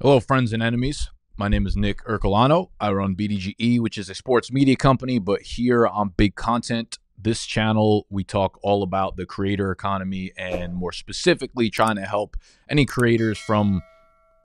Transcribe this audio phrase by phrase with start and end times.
[0.00, 1.10] Hello, friends and enemies.
[1.36, 2.68] My name is Nick Ercolano.
[2.78, 7.44] I run BDGE, which is a sports media company, but here on Big Content, this
[7.44, 12.36] channel, we talk all about the creator economy and more specifically trying to help
[12.70, 13.82] any creators from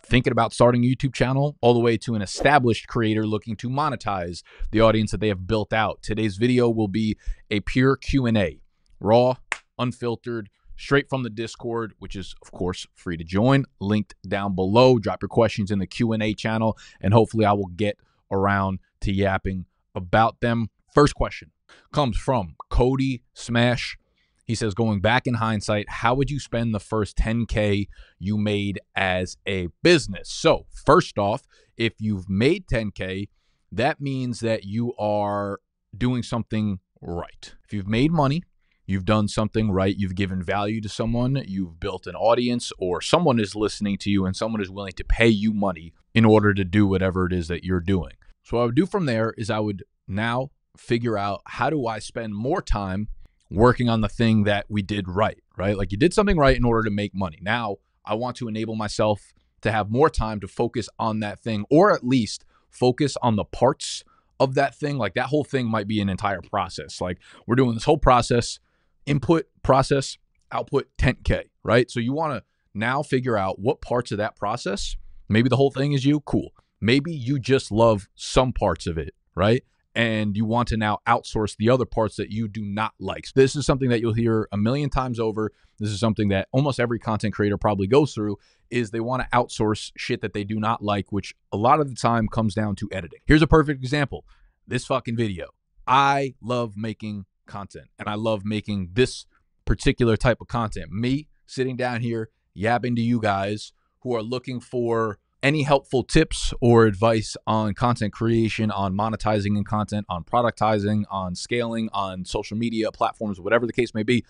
[0.01, 3.69] thinking about starting a YouTube channel all the way to an established creator looking to
[3.69, 4.41] monetize
[4.71, 6.01] the audience that they have built out.
[6.01, 7.15] Today's video will be
[7.51, 8.59] a pure Q&A,
[8.99, 9.35] raw,
[9.77, 14.99] unfiltered, straight from the Discord, which is of course free to join, linked down below.
[14.99, 17.97] Drop your questions in the Q&A channel and hopefully I will get
[18.31, 19.65] around to yapping
[19.95, 20.69] about them.
[20.93, 21.51] First question
[21.91, 23.97] comes from Cody Smash.
[24.45, 27.87] He says, going back in hindsight, how would you spend the first 10K
[28.19, 30.29] you made as a business?
[30.29, 31.43] So, first off,
[31.77, 33.29] if you've made 10K,
[33.71, 35.59] that means that you are
[35.97, 37.55] doing something right.
[37.63, 38.43] If you've made money,
[38.85, 43.39] you've done something right, you've given value to someone, you've built an audience, or someone
[43.39, 46.63] is listening to you and someone is willing to pay you money in order to
[46.63, 48.13] do whatever it is that you're doing.
[48.43, 51.87] So, what I would do from there is I would now figure out how do
[51.87, 53.07] I spend more time
[53.49, 55.77] working on the thing that we did right, right?
[55.77, 57.37] Like you did something right in order to make money.
[57.41, 61.65] Now I want to enable myself to have more time to focus on that thing
[61.69, 64.03] or at least focus on the parts
[64.39, 64.97] of that thing.
[64.97, 66.99] Like that whole thing might be an entire process.
[66.99, 68.59] Like we're doing this whole process,
[69.05, 70.17] input, process,
[70.51, 71.89] output 10K, right?
[71.89, 74.95] So you want to now figure out what parts of that process,
[75.29, 76.51] maybe the whole thing is you, cool.
[76.81, 79.63] Maybe you just love some parts of it, right?
[79.95, 83.25] and you want to now outsource the other parts that you do not like.
[83.35, 85.51] This is something that you'll hear a million times over.
[85.79, 88.37] This is something that almost every content creator probably goes through
[88.69, 91.89] is they want to outsource shit that they do not like, which a lot of
[91.89, 93.19] the time comes down to editing.
[93.25, 94.25] Here's a perfect example.
[94.67, 95.49] This fucking video.
[95.85, 99.25] I love making content and I love making this
[99.65, 100.91] particular type of content.
[100.91, 106.53] Me sitting down here yapping to you guys who are looking for any helpful tips
[106.61, 112.55] or advice on content creation, on monetizing and content, on productizing, on scaling, on social
[112.55, 114.23] media platforms, whatever the case may be,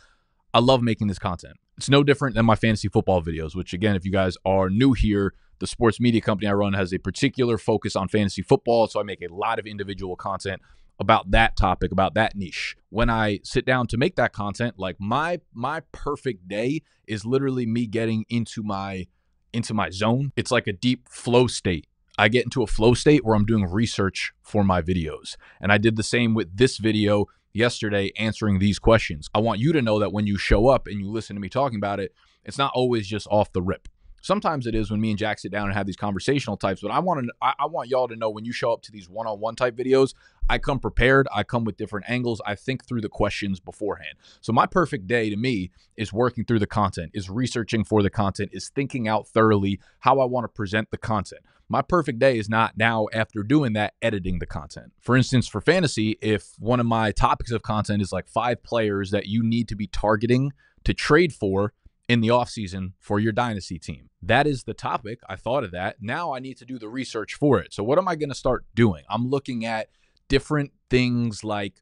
[0.54, 1.56] I love making this content.
[1.78, 4.94] It's no different than my fantasy football videos, which, again, if you guys are new
[4.94, 8.88] here, the sports media company I run has a particular focus on fantasy football.
[8.88, 10.62] So I make a lot of individual content
[11.00, 12.76] about that topic, about that niche.
[12.90, 17.66] When I sit down to make that content, like my my perfect day is literally
[17.66, 19.08] me getting into my
[19.52, 20.32] into my zone.
[20.36, 21.88] It's like a deep flow state.
[22.18, 25.36] I get into a flow state where I'm doing research for my videos.
[25.60, 29.30] And I did the same with this video yesterday answering these questions.
[29.34, 31.50] I want you to know that when you show up and you listen to me
[31.50, 33.88] talking about it, it's not always just off the rip.
[34.24, 36.92] Sometimes it is when me and Jack sit down and have these conversational types, but
[36.92, 39.10] I want to I, I want y'all to know when you show up to these
[39.10, 40.14] one-on-one type videos,
[40.50, 44.16] I come prepared, I come with different angles, I think through the questions beforehand.
[44.40, 48.10] So my perfect day to me is working through the content, is researching for the
[48.10, 51.42] content, is thinking out thoroughly how I want to present the content.
[51.68, 54.94] My perfect day is not now after doing that editing the content.
[55.02, 59.12] For instance, for fantasy, if one of my topics of content is like five players
[59.12, 60.54] that you need to be targeting
[60.86, 61.74] to trade for,
[62.08, 64.10] in the offseason for your dynasty team.
[64.22, 65.20] That is the topic.
[65.28, 65.98] I thought of that.
[66.02, 67.74] Now I need to do the research for it.
[67.74, 69.04] So, what am I going to start doing?
[69.10, 69.90] I'm looking at
[70.28, 71.76] different things like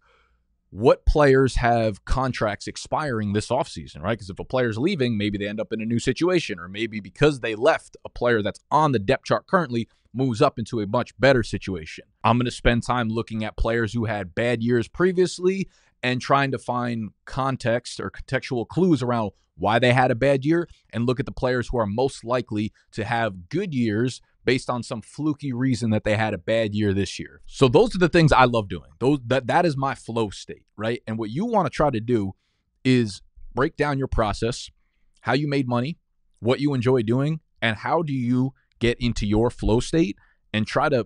[0.71, 4.13] what players have contracts expiring this offseason, right?
[4.13, 6.99] Because if a player's leaving, maybe they end up in a new situation, or maybe
[6.99, 10.87] because they left, a player that's on the depth chart currently moves up into a
[10.87, 12.05] much better situation.
[12.23, 15.69] I'm going to spend time looking at players who had bad years previously
[16.03, 20.67] and trying to find context or contextual clues around why they had a bad year
[20.91, 24.81] and look at the players who are most likely to have good years based on
[24.81, 27.41] some fluky reason that they had a bad year this year.
[27.45, 28.89] So those are the things I love doing.
[28.99, 31.01] Those that that is my flow state, right?
[31.05, 32.33] And what you want to try to do
[32.83, 33.21] is
[33.53, 34.69] break down your process,
[35.21, 35.99] how you made money,
[36.39, 40.17] what you enjoy doing, and how do you get into your flow state
[40.51, 41.05] and try to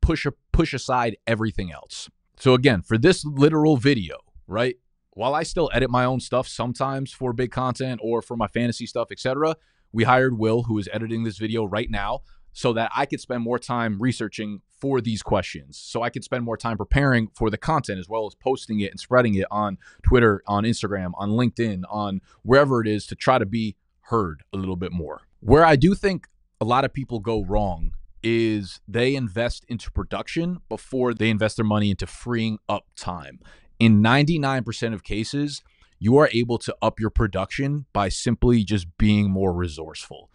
[0.00, 2.08] push push aside everything else.
[2.38, 4.76] So again, for this literal video, right?
[5.14, 8.86] while I still edit my own stuff sometimes for big content or for my fantasy
[8.86, 9.56] stuff, etc.,
[9.92, 12.22] we hired Will, who is editing this video right now,
[12.52, 15.78] so that I could spend more time researching for these questions.
[15.78, 18.90] So I could spend more time preparing for the content as well as posting it
[18.90, 23.38] and spreading it on Twitter, on Instagram, on LinkedIn, on wherever it is to try
[23.38, 25.22] to be heard a little bit more.
[25.40, 26.26] Where I do think
[26.60, 27.92] a lot of people go wrong
[28.24, 33.38] is they invest into production before they invest their money into freeing up time
[33.78, 35.62] in 99% of cases,
[35.98, 40.30] you are able to up your production by simply just being more resourceful.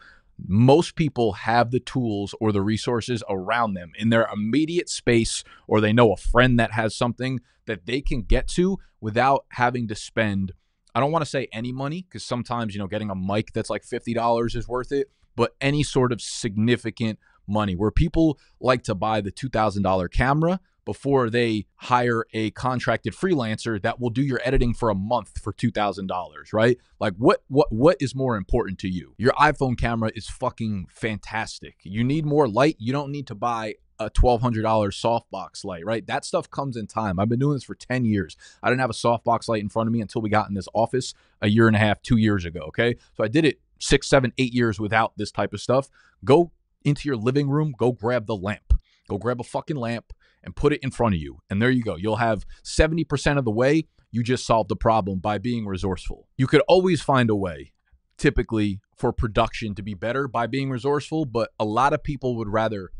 [0.47, 5.81] Most people have the tools or the resources around them in their immediate space, or
[5.81, 9.95] they know a friend that has something that they can get to without having to
[9.95, 10.53] spend.
[10.95, 13.69] I don't want to say any money because sometimes, you know, getting a mic that's
[13.69, 15.09] like $50 is worth it.
[15.35, 17.17] but any sort of significant
[17.49, 20.59] money where people like to buy the $2,000 camera
[20.89, 25.53] before they hire a contracted freelancer that will do your editing for a month for
[25.53, 26.07] $2000
[26.51, 26.77] right?
[26.99, 29.13] Like what what what is more important to you?
[29.19, 31.75] Your iphone camera is fucking fantastic.
[31.83, 32.75] You need more light.
[32.79, 36.07] You don't need to buy a $1200 softbox light right?
[36.07, 37.19] That stuff comes in time.
[37.19, 38.35] I've been doing this for 10 years.
[38.63, 40.67] I didn't have a softbox light in front of me until we got in this
[40.73, 42.95] office a year and a half two years ago okay?
[43.15, 45.89] So i did it six seven eight years without this type of stuff.
[46.25, 46.51] Go
[46.83, 48.73] into your living room go grab the lamp
[49.09, 51.39] go grab a fucking lamp and put it in front of you.
[51.49, 51.95] And there you go.
[51.95, 53.87] You'll have 70% of the way.
[54.11, 56.27] You just solved the problem by being resourceful.
[56.37, 57.73] You could always find a way,
[58.17, 62.49] typically, for production to be better by being resourceful, but a lot of people would
[62.49, 62.91] rather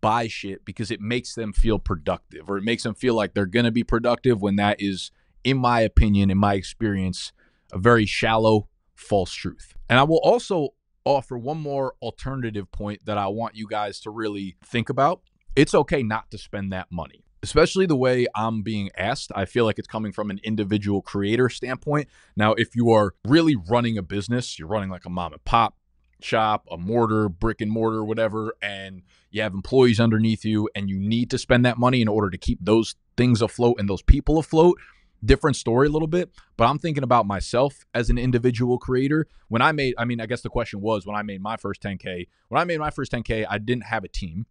[0.00, 3.46] buy shit because it makes them feel productive or it makes them feel like they're
[3.46, 5.10] going to be productive when that is,
[5.42, 7.32] in my opinion, in my experience,
[7.72, 9.74] a very shallow, false truth.
[9.88, 10.74] And I will also
[11.08, 15.20] offer one more alternative point that I want you guys to really think about
[15.56, 19.30] it's okay not to spend that money especially the way I'm being asked.
[19.34, 22.08] I feel like it's coming from an individual creator standpoint.
[22.36, 25.76] Now, if you are really running a business, you're running like a mom and pop
[26.20, 30.98] shop, a mortar, brick and mortar, whatever, and you have employees underneath you and you
[30.98, 34.38] need to spend that money in order to keep those things afloat and those people
[34.38, 34.78] afloat.
[35.24, 39.26] Different story a little bit, but I'm thinking about myself as an individual creator.
[39.48, 41.82] When I made, I mean, I guess the question was when I made my first
[41.82, 44.46] 10K, when I made my first 10K, I didn't have a team.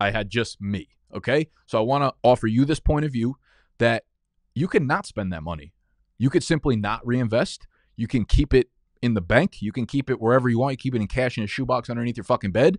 [0.00, 0.88] I had just me.
[1.14, 1.48] Okay.
[1.66, 3.36] So I want to offer you this point of view
[3.78, 4.04] that
[4.54, 5.72] you can not spend that money.
[6.18, 7.66] You could simply not reinvest.
[7.96, 8.68] You can keep it
[9.02, 9.60] in the bank.
[9.60, 10.72] You can keep it wherever you want.
[10.72, 12.78] You keep it in cash in a shoebox underneath your fucking bed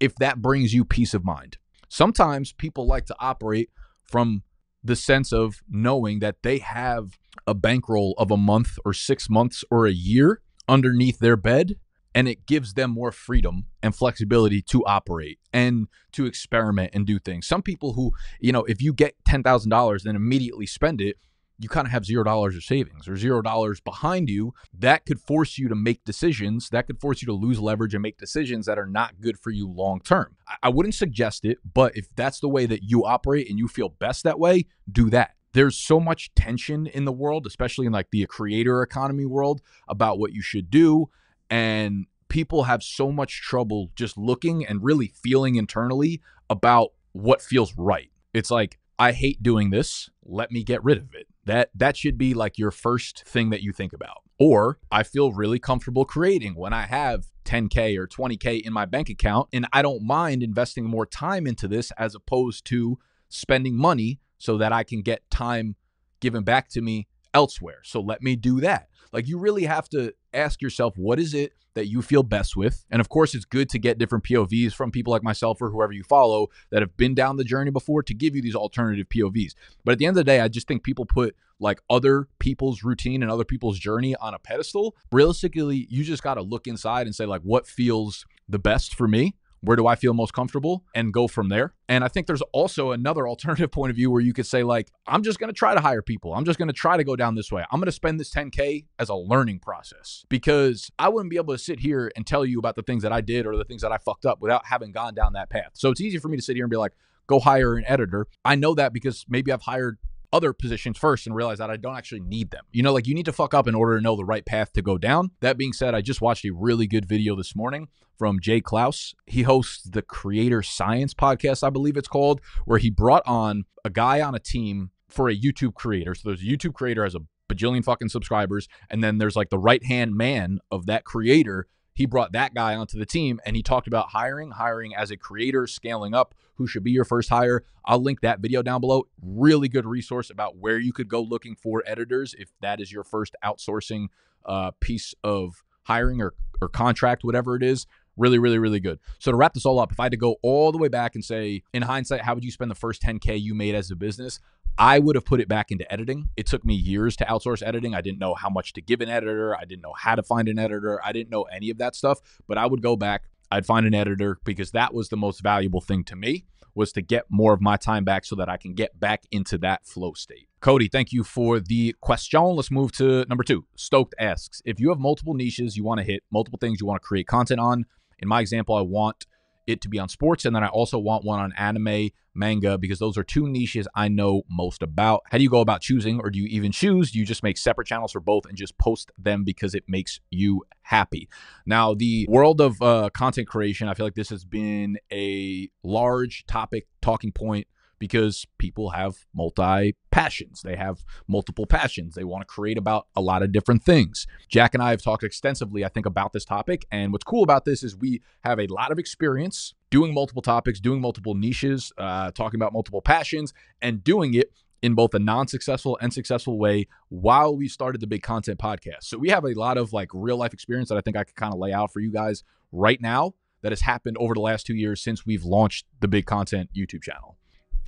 [0.00, 1.58] if that brings you peace of mind.
[1.88, 3.70] Sometimes people like to operate
[4.06, 4.42] from
[4.82, 9.64] the sense of knowing that they have a bankroll of a month or six months
[9.70, 11.76] or a year underneath their bed
[12.14, 17.18] and it gives them more freedom and flexibility to operate and to experiment and do
[17.18, 17.46] things.
[17.46, 21.16] Some people who, you know, if you get $10,000 then immediately spend it,
[21.58, 24.54] you kind of have zero dollars of savings or zero dollars behind you.
[24.72, 26.68] That could force you to make decisions.
[26.70, 29.50] That could force you to lose leverage and make decisions that are not good for
[29.50, 30.36] you long term.
[30.62, 33.88] I wouldn't suggest it, but if that's the way that you operate and you feel
[33.88, 38.10] best that way, do that there's so much tension in the world, especially in like
[38.12, 41.08] the creator economy world, about what you should do
[41.50, 46.20] and people have so much trouble just looking and really feeling internally
[46.50, 48.10] about what feels right.
[48.34, 51.26] It's like I hate doing this, let me get rid of it.
[51.44, 54.22] That that should be like your first thing that you think about.
[54.38, 59.08] Or I feel really comfortable creating when I have 10k or 20k in my bank
[59.08, 62.98] account and I don't mind investing more time into this as opposed to
[63.28, 65.76] spending money so that I can get time
[66.20, 67.80] given back to me elsewhere.
[67.84, 68.88] So let me do that.
[69.12, 72.84] Like you really have to ask yourself, what is it that you feel best with?
[72.90, 75.92] And of course, it's good to get different POVs from people like myself or whoever
[75.92, 79.54] you follow that have been down the journey before to give you these alternative POVs.
[79.84, 82.82] But at the end of the day, I just think people put like other people's
[82.82, 84.96] routine and other people's journey on a pedestal.
[85.12, 89.08] Realistically, you just got to look inside and say, like, what feels the best for
[89.08, 89.34] me?
[89.60, 91.74] Where do I feel most comfortable and go from there.
[91.88, 94.90] And I think there's also another alternative point of view where you could say, like,
[95.06, 96.34] I'm just going to try to hire people.
[96.34, 97.64] I'm just going to try to go down this way.
[97.70, 101.54] I'm going to spend this 10K as a learning process because I wouldn't be able
[101.54, 103.82] to sit here and tell you about the things that I did or the things
[103.82, 105.70] that I fucked up without having gone down that path.
[105.74, 106.92] So it's easy for me to sit here and be like,
[107.26, 108.26] go hire an editor.
[108.44, 109.98] I know that because maybe I've hired
[110.32, 112.64] other positions first and realize that I don't actually need them.
[112.72, 114.72] You know, like you need to fuck up in order to know the right path
[114.74, 115.30] to go down.
[115.40, 119.14] That being said, I just watched a really good video this morning from Jay Clouse.
[119.26, 123.90] He hosts the Creator Science podcast, I believe it's called, where he brought on a
[123.90, 126.14] guy on a team for a YouTube creator.
[126.14, 129.58] So there's a YouTube creator has a bajillion fucking subscribers, and then there's like the
[129.58, 131.66] right hand man of that creator
[131.98, 135.16] he brought that guy onto the team and he talked about hiring, hiring as a
[135.16, 137.64] creator, scaling up, who should be your first hire.
[137.84, 139.08] I'll link that video down below.
[139.20, 143.02] Really good resource about where you could go looking for editors if that is your
[143.02, 144.10] first outsourcing
[144.46, 147.84] uh, piece of hiring or, or contract, whatever it is.
[148.16, 149.00] Really, really, really good.
[149.18, 151.16] So to wrap this all up, if I had to go all the way back
[151.16, 153.96] and say, in hindsight, how would you spend the first 10K you made as a
[153.96, 154.38] business?
[154.78, 156.28] I would have put it back into editing.
[156.36, 157.96] It took me years to outsource editing.
[157.96, 159.56] I didn't know how much to give an editor.
[159.56, 161.00] I didn't know how to find an editor.
[161.04, 163.24] I didn't know any of that stuff, but I would go back.
[163.50, 166.44] I'd find an editor because that was the most valuable thing to me
[166.74, 169.58] was to get more of my time back so that I can get back into
[169.58, 170.48] that flow state.
[170.60, 172.40] Cody, thank you for the question.
[172.40, 173.64] Let's move to number 2.
[173.74, 177.02] Stoked asks, if you have multiple niches you want to hit, multiple things you want
[177.02, 177.84] to create content on,
[178.20, 179.26] in my example, I want
[179.66, 180.44] it to be on sports.
[180.44, 184.08] And then I also want one on anime, manga, because those are two niches I
[184.08, 185.22] know most about.
[185.30, 187.10] How do you go about choosing, or do you even choose?
[187.10, 190.20] Do you just make separate channels for both and just post them because it makes
[190.30, 191.28] you happy?
[191.66, 196.46] Now, the world of uh, content creation, I feel like this has been a large
[196.46, 197.66] topic, talking point
[197.98, 200.62] because people have multi passions.
[200.62, 202.14] They have multiple passions.
[202.14, 204.26] They want to create about a lot of different things.
[204.48, 206.86] Jack and I have talked extensively, I think, about this topic.
[206.90, 210.80] And what's cool about this is we have a lot of experience doing multiple topics,
[210.80, 214.52] doing multiple niches, uh, talking about multiple passions, and doing it
[214.82, 219.02] in both a non-successful and successful way while we started the big content podcast.
[219.02, 221.36] So we have a lot of like real life experience that I think I could
[221.36, 224.66] kind of lay out for you guys right now that has happened over the last
[224.66, 227.37] 2 years since we've launched the big content YouTube channel.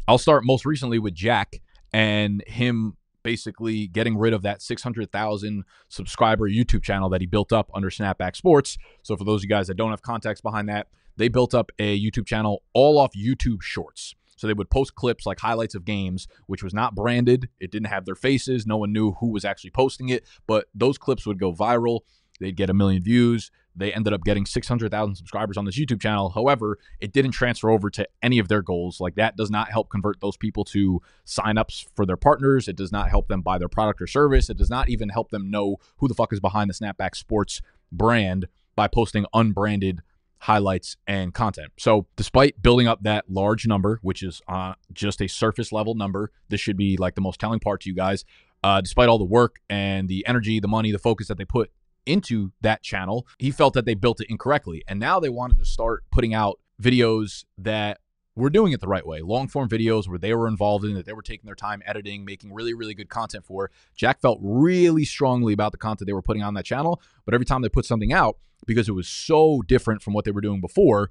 [0.09, 1.61] I'll start most recently with Jack
[1.92, 7.71] and him basically getting rid of that 600,000 subscriber YouTube channel that he built up
[7.75, 8.78] under Snapback Sports.
[9.02, 11.71] So for those of you guys that don't have context behind that, they built up
[11.78, 14.14] a YouTube channel all off YouTube Shorts.
[14.37, 17.50] So they would post clips like highlights of games, which was not branded.
[17.61, 18.66] It didn't have their faces.
[18.66, 22.00] No one knew who was actually posting it, but those clips would go viral.
[22.40, 23.50] They'd get a million views.
[23.80, 26.30] They ended up getting 600,000 subscribers on this YouTube channel.
[26.30, 29.00] However, it didn't transfer over to any of their goals.
[29.00, 32.68] Like that does not help convert those people to signups for their partners.
[32.68, 34.50] It does not help them buy their product or service.
[34.50, 37.62] It does not even help them know who the fuck is behind the Snapback Sports
[37.90, 38.46] brand
[38.76, 40.02] by posting unbranded
[40.40, 41.72] highlights and content.
[41.78, 46.32] So, despite building up that large number, which is uh, just a surface level number,
[46.49, 48.25] this should be like the most telling part to you guys.
[48.62, 51.70] Uh, despite all the work and the energy, the money, the focus that they put
[52.07, 54.83] into that channel, he felt that they built it incorrectly.
[54.88, 58.00] And now they wanted to start putting out videos that
[58.37, 59.21] were doing it the right way.
[59.21, 62.25] Long form videos where they were involved in, that they were taking their time editing,
[62.25, 63.71] making really, really good content for.
[63.95, 67.00] Jack felt really strongly about the content they were putting on that channel.
[67.25, 70.30] But every time they put something out, because it was so different from what they
[70.30, 71.11] were doing before,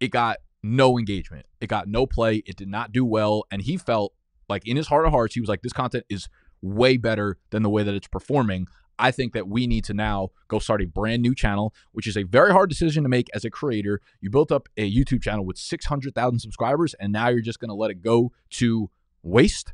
[0.00, 1.46] it got no engagement.
[1.60, 2.42] It got no play.
[2.46, 3.44] It did not do well.
[3.50, 4.14] And he felt
[4.48, 6.28] like in his heart of hearts, he was like, this content is
[6.62, 8.66] way better than the way that it's performing.
[8.98, 12.16] I think that we need to now go start a brand new channel, which is
[12.16, 14.00] a very hard decision to make as a creator.
[14.20, 17.74] You built up a YouTube channel with 600,000 subscribers, and now you're just going to
[17.74, 18.90] let it go to
[19.22, 19.72] waste.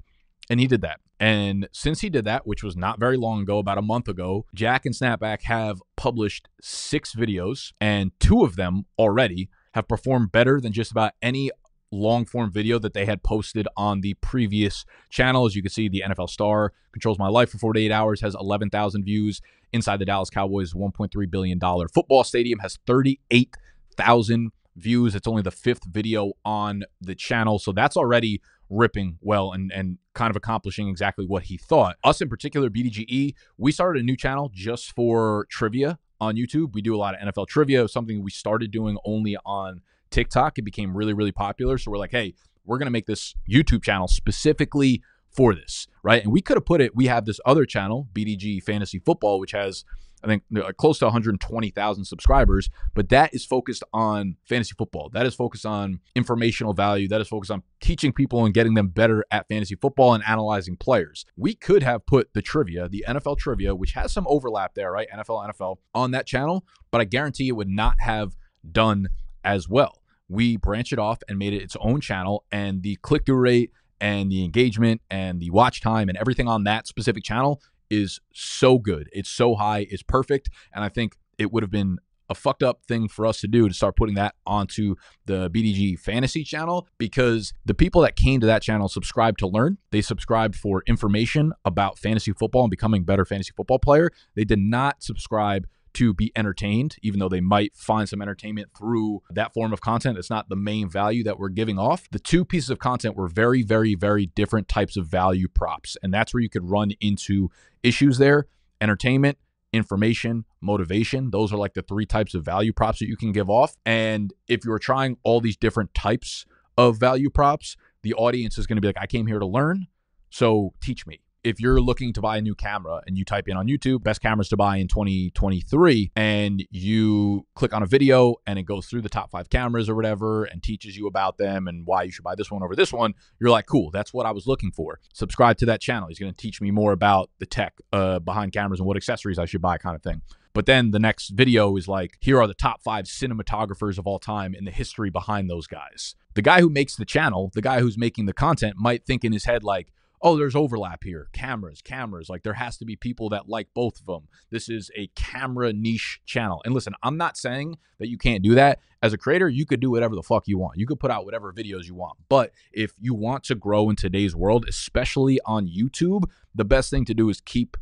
[0.50, 1.00] And he did that.
[1.20, 4.44] And since he did that, which was not very long ago, about a month ago,
[4.54, 10.60] Jack and Snapback have published six videos, and two of them already have performed better
[10.60, 11.50] than just about any
[11.92, 15.46] long form video that they had posted on the previous channel.
[15.46, 19.04] As you can see, the NFL star controls my life for 48 hours has 11,000
[19.04, 19.40] views.
[19.72, 25.14] Inside the Dallas Cowboys $1.3 billion football stadium has 38,000 views.
[25.14, 27.58] It's only the fifth video on the channel.
[27.58, 31.96] So that's already ripping well and, and kind of accomplishing exactly what he thought.
[32.04, 36.72] Us in particular, BDGE, we started a new channel just for trivia on YouTube.
[36.72, 40.62] We do a lot of NFL trivia, something we started doing only on TikTok, it
[40.62, 41.78] became really, really popular.
[41.78, 46.22] So we're like, hey, we're going to make this YouTube channel specifically for this, right?
[46.22, 49.52] And we could have put it, we have this other channel, BDGE Fantasy Football, which
[49.52, 49.84] has,
[50.22, 55.08] I think, uh, close to 120,000 subscribers, but that is focused on fantasy football.
[55.12, 57.08] That is focused on informational value.
[57.08, 60.76] That is focused on teaching people and getting them better at fantasy football and analyzing
[60.76, 61.24] players.
[61.36, 65.08] We could have put the trivia, the NFL trivia, which has some overlap there, right?
[65.12, 68.36] NFL, NFL, on that channel, but I guarantee it would not have
[68.70, 69.08] done
[69.44, 70.01] as well
[70.32, 73.70] we branched it off and made it its own channel and the click through rate
[74.00, 77.60] and the engagement and the watch time and everything on that specific channel
[77.90, 79.08] is so good.
[79.12, 80.48] It's so high, it's perfect.
[80.74, 81.98] And I think it would have been
[82.30, 84.94] a fucked up thing for us to do to start putting that onto
[85.26, 89.76] the BDGE fantasy channel because the people that came to that channel subscribed to learn.
[89.90, 94.10] They subscribed for information about fantasy football and becoming better fantasy football player.
[94.34, 99.22] They did not subscribe to be entertained, even though they might find some entertainment through
[99.30, 100.18] that form of content.
[100.18, 102.08] It's not the main value that we're giving off.
[102.10, 105.96] The two pieces of content were very, very, very different types of value props.
[106.02, 107.50] And that's where you could run into
[107.82, 108.46] issues there
[108.80, 109.38] entertainment,
[109.72, 111.30] information, motivation.
[111.30, 113.76] Those are like the three types of value props that you can give off.
[113.86, 116.44] And if you're trying all these different types
[116.76, 119.86] of value props, the audience is going to be like, I came here to learn.
[120.30, 123.56] So teach me if you're looking to buy a new camera and you type in
[123.56, 128.58] on YouTube, best cameras to buy in 2023, and you click on a video and
[128.58, 131.86] it goes through the top five cameras or whatever and teaches you about them and
[131.86, 134.30] why you should buy this one over this one, you're like, cool, that's what I
[134.30, 135.00] was looking for.
[135.12, 136.08] Subscribe to that channel.
[136.08, 139.38] He's going to teach me more about the tech uh, behind cameras and what accessories
[139.38, 140.22] I should buy, kind of thing.
[140.54, 144.18] But then the next video is like, here are the top five cinematographers of all
[144.18, 146.14] time and the history behind those guys.
[146.34, 149.32] The guy who makes the channel, the guy who's making the content, might think in
[149.32, 151.28] his head, like, oh, there's overlap here.
[151.32, 152.28] Cameras, cameras.
[152.28, 154.28] Like there has to be people that like both of them.
[154.50, 156.62] This is a camera niche channel.
[156.64, 158.78] And listen, I'm not saying that you can't do that.
[159.02, 160.78] As a creator, you could do whatever the fuck you want.
[160.78, 162.18] You could put out whatever videos you want.
[162.28, 166.24] But if you want to grow in today's world, especially on YouTube,
[166.54, 167.76] the best thing to do is keep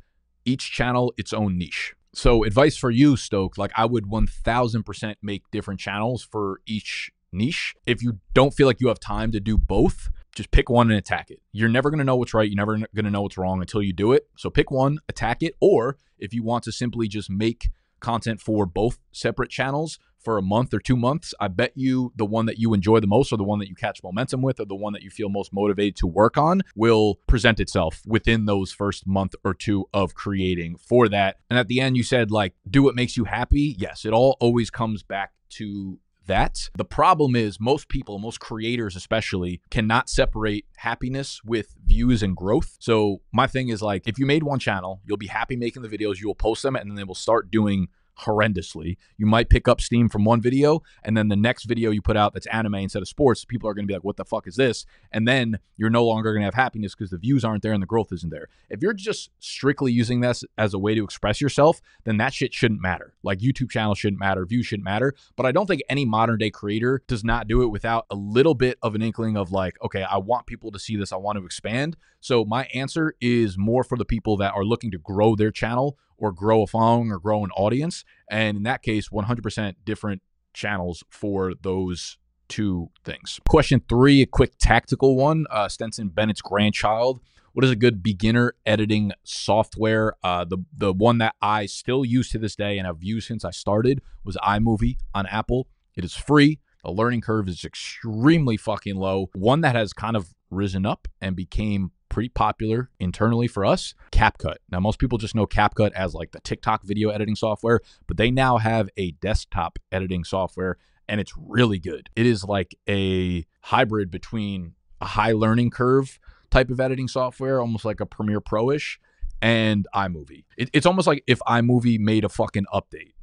[0.45, 1.95] each channel its own niche.
[2.13, 7.75] So, advice for you, Stoke, like I would 1000% make different channels for each niche.
[7.87, 10.99] If you don't feel like you have time to do both, just pick one and
[10.99, 11.41] attack it.
[11.53, 12.49] You're never going to know what's right.
[12.49, 14.29] You're never going to know what's wrong until you do it.
[14.37, 15.55] So pick one, attack it.
[15.61, 17.69] Or if you want to simply just make
[18.01, 22.27] content for both separate channels for a month or two months, I bet you the
[22.27, 24.67] one that you enjoy the most or the one that you catch momentum with or
[24.67, 28.73] the one that you feel most motivated to work on will present itself within those
[28.73, 31.37] first month or two of creating for that.
[31.49, 33.77] And at the end, you said, like, do what makes you happy.
[33.79, 35.99] Yes, it all always comes back to
[36.31, 36.71] that.
[36.77, 42.77] The problem is most people, most creators especially, cannot separate happiness with views and growth.
[42.79, 45.89] So my thing is like if you made one channel, you'll be happy making the
[45.89, 47.89] videos, you will post them and then they will start doing
[48.25, 48.97] horrendously.
[49.17, 52.17] You might pick up steam from one video, and then the next video you put
[52.17, 54.47] out that's anime instead of sports, people are going to be like, what the fuck
[54.47, 54.87] is this?
[55.13, 57.83] And then you're no longer going to have happiness because the views aren't there and
[57.83, 58.49] the growth isn't there.
[58.69, 62.53] If you're just strictly using this as a way to express yourself, then that shit
[62.53, 63.15] shouldn't matter.
[63.23, 65.15] Like YouTube channels shouldn't matter, views shouldn't matter.
[65.37, 68.55] But I don't think any modern day creator does not do it without a little
[68.55, 71.39] bit of an inkling of like, okay, I want people to see this, I want
[71.39, 71.97] to expand.
[72.21, 75.99] So my answer is more for the people that are looking to grow their channel
[76.21, 78.05] or grow a following or grow an audience.
[78.31, 80.23] And in that case, 100% different
[80.53, 83.41] channels for those two things.
[83.49, 85.47] Question three, a quick tactical one.
[85.51, 87.21] Uh, Stetson Bennett's grandchild.
[87.53, 90.15] What is a good beginner editing software?
[90.23, 93.45] Uh, the the one that I still use to this day and have used since
[93.45, 95.67] I started was iMovie on Apple.
[95.97, 96.61] It is free.
[96.85, 99.31] The learning curve is extremely fucking low.
[99.35, 104.57] One that has kind of risen up and became pretty popular internally for us CapCut.
[104.71, 108.31] Now, most people just know CapCut as like the TikTok video editing software, but they
[108.31, 110.77] now have a desktop editing software
[111.09, 112.09] and it's really good.
[112.15, 117.85] It is like a hybrid between a high learning curve type of editing software, almost
[117.85, 119.01] like a Premiere Pro ish,
[119.43, 120.45] and iMovie.
[120.57, 123.15] It, it's almost like if iMovie made a fucking update.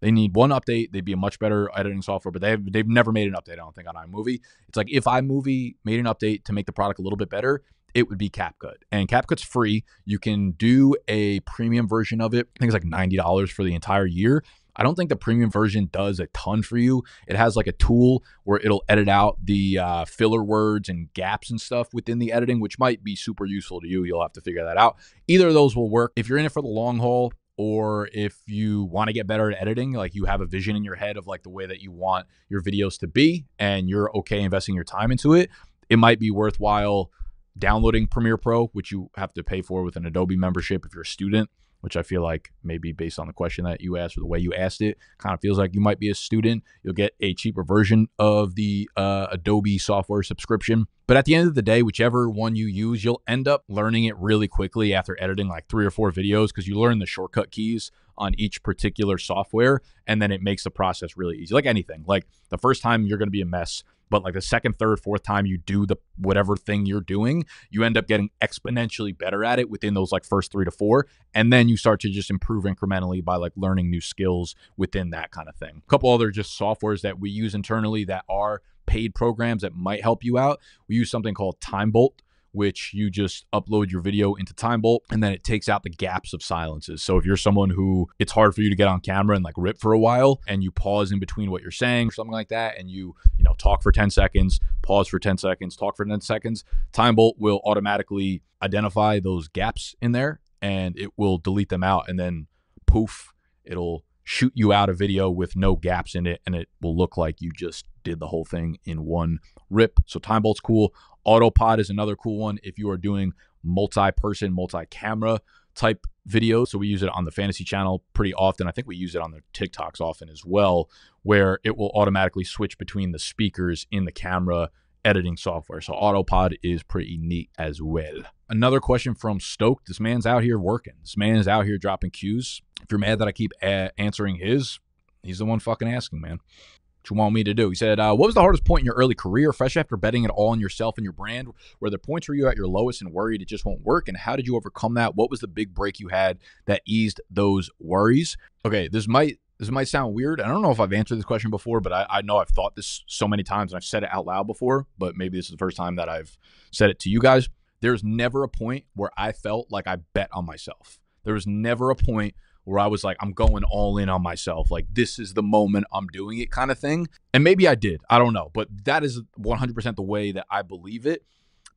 [0.00, 0.92] They need one update.
[0.92, 3.54] They'd be a much better editing software, but they've they've never made an update.
[3.54, 4.40] I don't think on iMovie.
[4.68, 7.62] It's like if iMovie made an update to make the product a little bit better,
[7.94, 8.76] it would be CapCut.
[8.92, 9.84] And CapCut's free.
[10.04, 12.48] You can do a premium version of it.
[12.56, 14.44] I think it's like $90 for the entire year.
[14.76, 17.02] I don't think the premium version does a ton for you.
[17.26, 21.50] It has like a tool where it'll edit out the uh, filler words and gaps
[21.50, 24.04] and stuff within the editing, which might be super useful to you.
[24.04, 24.96] You'll have to figure that out.
[25.26, 26.12] Either of those will work.
[26.14, 29.50] If you're in it for the long haul, or if you want to get better
[29.50, 31.80] at editing, like you have a vision in your head of like the way that
[31.80, 35.48] you want your videos to be and you're okay investing your time into it,
[35.88, 37.10] it might be worthwhile
[37.58, 41.02] downloading Premiere Pro, which you have to pay for with an Adobe membership if you're
[41.02, 44.20] a student, which I feel like maybe based on the question that you asked or
[44.20, 46.64] the way you asked it, kind of feels like you might be a student.
[46.82, 50.86] You'll get a cheaper version of the uh, Adobe software subscription.
[51.06, 54.04] But at the end of the day, whichever one you use, you'll end up learning
[54.04, 57.52] it really quickly after editing like three or four videos because you learn the shortcut
[57.52, 61.54] keys on each particular software and then it makes the process really easy.
[61.54, 64.40] Like anything, like the first time you're going to be a mess but like the
[64.40, 68.30] second, third, fourth time you do the whatever thing you're doing, you end up getting
[68.40, 71.06] exponentially better at it within those like first three to four.
[71.34, 75.30] And then you start to just improve incrementally by like learning new skills within that
[75.30, 75.82] kind of thing.
[75.84, 80.02] A couple other just softwares that we use internally that are paid programs that might
[80.02, 80.60] help you out.
[80.88, 82.20] We use something called Timebolt
[82.56, 86.32] which you just upload your video into Timebolt and then it takes out the gaps
[86.32, 87.02] of silences.
[87.02, 89.54] So if you're someone who it's hard for you to get on camera and like
[89.58, 92.48] rip for a while and you pause in between what you're saying or something like
[92.48, 96.06] that and you, you know, talk for 10 seconds, pause for 10 seconds, talk for
[96.06, 101.84] 10 seconds, Timebolt will automatically identify those gaps in there and it will delete them
[101.84, 102.46] out and then
[102.86, 106.96] poof, it'll shoot you out a video with no gaps in it and it will
[106.96, 109.38] look like you just did the whole thing in one
[109.70, 110.00] rip.
[110.04, 110.92] So Timebolt cool.
[111.24, 115.40] Autopod is another cool one if you are doing multi-person, multi-camera
[115.76, 116.68] type videos.
[116.68, 118.66] So we use it on the fantasy channel pretty often.
[118.66, 120.90] I think we use it on the TikToks often as well,
[121.22, 124.70] where it will automatically switch between the speakers in the camera
[125.04, 125.80] editing software.
[125.80, 128.22] So Autopod is pretty neat as well.
[128.48, 129.84] Another question from Stoke.
[129.86, 130.94] This man's out here working.
[131.00, 132.60] This man is out here dropping cues.
[132.82, 134.78] If you're mad that I keep a- answering his,
[135.22, 137.68] he's the one fucking asking, man What you want me to do?
[137.70, 140.24] He said, uh, What was the hardest point in your early career, fresh after betting
[140.24, 141.48] it all on yourself and your brand?
[141.80, 144.08] Were the points where you at your lowest and worried it just won't work?
[144.08, 145.16] And how did you overcome that?
[145.16, 148.36] What was the big break you had that eased those worries?
[148.64, 150.38] Okay, this might this might sound weird.
[150.40, 152.76] I don't know if I've answered this question before, but I, I know I've thought
[152.76, 155.52] this so many times and I've said it out loud before, but maybe this is
[155.52, 156.36] the first time that I've
[156.70, 157.48] said it to you guys.
[157.80, 160.98] there's never a point where I felt like I bet on myself.
[161.24, 162.34] There was never a point
[162.66, 164.72] where I was like, I'm going all in on myself.
[164.72, 167.06] Like, this is the moment I'm doing it kind of thing.
[167.32, 168.02] And maybe I did.
[168.10, 168.50] I don't know.
[168.52, 171.24] But that is 100% the way that I believe it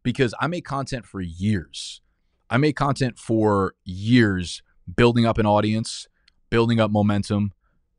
[0.02, 2.02] because I made content for years.
[2.50, 6.08] I made content for years, building up an audience,
[6.50, 7.54] building up momentum,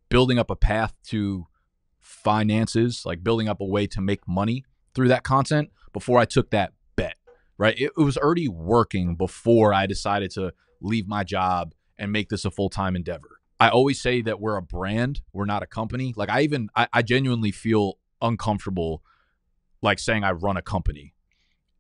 [0.09, 1.47] building up a path to
[2.01, 4.65] finances, like building up a way to make money
[4.97, 7.15] through that content before I took that bet,
[7.57, 7.79] right?
[7.79, 12.45] It, it was already working before I decided to leave my job and make this
[12.45, 13.41] a full time endeavor.
[13.61, 16.15] I always say that we're a brand, we're not a company.
[16.17, 19.03] Like I even I, I genuinely feel uncomfortable
[19.83, 21.15] like saying I run a company.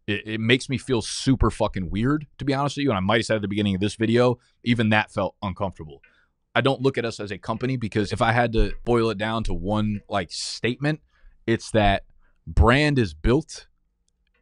[0.07, 2.91] It, it, makes me feel super fucking weird, to be honest with you.
[2.91, 6.01] And I might have said at the beginning of this video, even that felt uncomfortable.
[6.55, 9.19] I don't look at us as a company because if I had to boil it
[9.19, 11.01] down to one like statement,
[11.47, 12.05] it's that
[12.47, 13.69] brand is built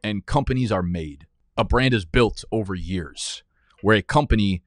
[0.02, 1.26] and companies are made.
[1.56, 3.42] A brand is built over years,
[3.82, 4.62] where a company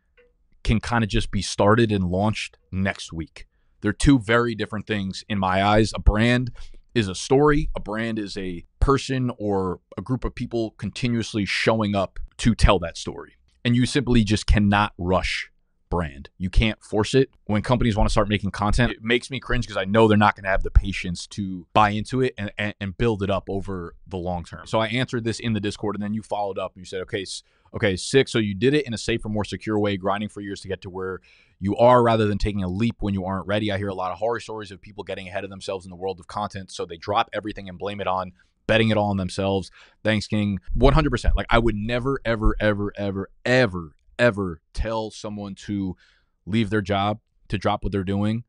[0.63, 3.47] can kind of just be started and launched next week.
[3.81, 5.91] They're two very different things in my eyes.
[5.95, 6.51] A brand
[6.93, 11.95] is a story, a brand is a person or a group of people continuously showing
[11.95, 13.33] up to tell that story.
[13.63, 15.51] And you simply just cannot rush
[15.91, 16.29] brand.
[16.39, 17.29] You can't force it.
[17.45, 20.17] When companies want to start making content, it makes me cringe because I know they're
[20.17, 23.29] not going to have the patience to buy into it and, and, and, build it
[23.29, 24.65] up over the long term.
[24.65, 27.01] So I answered this in the Discord and then you followed up and you said,
[27.01, 27.25] okay,
[27.73, 28.31] okay, six.
[28.31, 30.81] So you did it in a safer, more secure way, grinding for years to get
[30.81, 31.19] to where
[31.59, 33.71] you are rather than taking a leap when you aren't ready.
[33.71, 35.95] I hear a lot of horror stories of people getting ahead of themselves in the
[35.95, 36.71] world of content.
[36.71, 38.33] So they drop everything and blame it on
[38.67, 39.69] betting it all on themselves.
[40.03, 40.59] Thanks, King.
[40.77, 41.35] 100%.
[41.35, 45.97] Like I would never, ever, ever, ever, ever, ever tell someone to
[46.45, 48.43] leave their job, to drop what they're doing,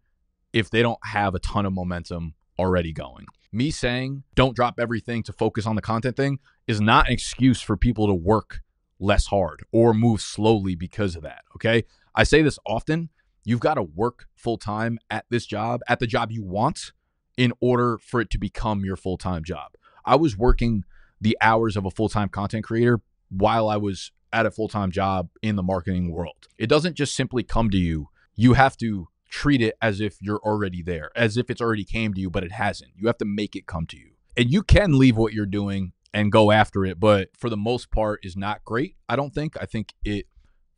[0.53, 3.27] if they don't have a ton of momentum already going.
[3.51, 7.61] Me saying don't drop everything to focus on the content thing is not an excuse
[7.61, 8.61] for people to work
[9.03, 11.43] less hard or move slowly because of that.
[11.57, 11.85] Okay.
[12.15, 13.11] I say this often.
[13.45, 16.93] You've got to work full time at this job, at the job you want,
[17.37, 19.73] in order for it to become your full time job.
[20.05, 20.85] I was working
[21.21, 24.91] the hours of a full time content creator while I was at a full time
[24.91, 26.49] job in the marketing world.
[26.57, 28.09] It doesn't just simply come to you.
[28.37, 32.15] You have to treat it as if you're already there, as if it's already came
[32.15, 32.93] to you, but it hasn't.
[32.97, 34.11] You have to make it come to you.
[34.37, 37.91] And you can leave what you're doing and go after it, but for the most
[37.91, 38.97] part is not great.
[39.09, 39.57] I don't think.
[39.61, 40.27] I think it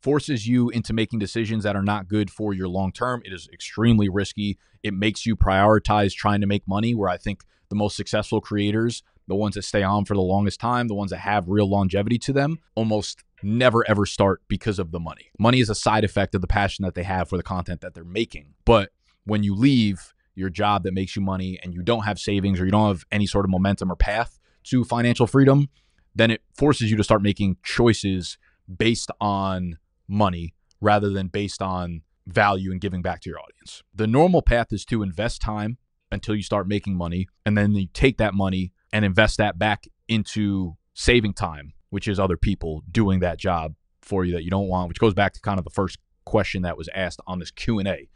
[0.01, 3.21] forces you into making decisions that are not good for your long term.
[3.25, 4.57] It is extremely risky.
[4.83, 9.03] It makes you prioritize trying to make money where I think the most successful creators,
[9.27, 12.19] the ones that stay on for the longest time, the ones that have real longevity
[12.19, 15.31] to them, almost never ever start because of the money.
[15.39, 17.93] Money is a side effect of the passion that they have for the content that
[17.93, 18.53] they're making.
[18.63, 18.91] But
[19.25, 22.65] when you leave your job that makes you money and you don't have savings or
[22.65, 25.69] you don't have any sort of momentum or path to financial freedom,
[26.13, 28.37] then it forces you to start making choices
[28.77, 33.83] based on money rather than based on value and giving back to your audience.
[33.93, 35.77] The normal path is to invest time
[36.11, 39.85] until you start making money and then you take that money and invest that back
[40.07, 44.67] into saving time which is other people doing that job for you that you don't
[44.67, 47.51] want, which goes back to kind of the first question that was asked on this
[47.51, 48.09] Q&A.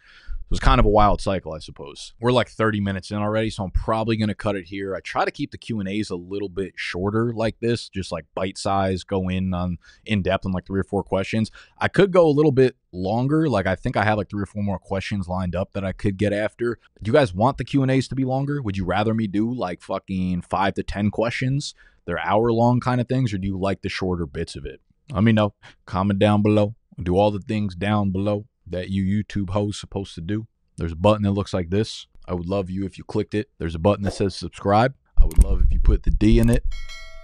[0.49, 2.15] It was kind of a wild cycle, I suppose.
[2.19, 4.95] We're like 30 minutes in already, so I'm probably going to cut it here.
[4.95, 8.57] I try to keep the Q&As a little bit shorter like this, just like bite
[8.57, 11.51] size, go in on in depth on like three or four questions.
[11.77, 14.47] I could go a little bit longer, like I think I have like three or
[14.47, 16.79] four more questions lined up that I could get after.
[17.03, 18.59] Do you guys want the Q&As to be longer?
[18.59, 21.75] Would you rather me do like fucking 5 to 10 questions?
[22.09, 24.81] they're hour long kind of things, or do you like the shorter bits of it?
[25.11, 25.53] Let me know.
[25.85, 26.73] Comment down below.
[27.01, 30.47] Do all the things down below that you YouTube host supposed to do.
[30.77, 32.07] There's a button that looks like this.
[32.27, 33.49] I would love you if you clicked it.
[33.57, 34.93] There's a button that says subscribe.
[35.19, 36.63] I would love if you put the D in it.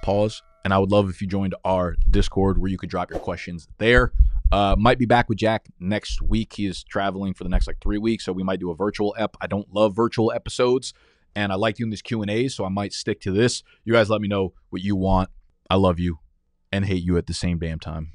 [0.01, 0.41] Pause.
[0.63, 3.67] And I would love if you joined our Discord where you could drop your questions
[3.77, 4.11] there.
[4.51, 6.53] Uh, might be back with Jack next week.
[6.53, 9.15] He is traveling for the next like three weeks, so we might do a virtual
[9.17, 9.37] ep.
[9.39, 10.93] I don't love virtual episodes
[11.35, 13.63] and I like doing these Q and A's, so I might stick to this.
[13.83, 15.29] You guys, let me know what you want.
[15.69, 16.19] I love you
[16.71, 18.13] and hate you at the same damn time.